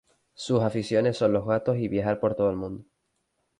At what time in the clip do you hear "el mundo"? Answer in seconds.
2.49-2.85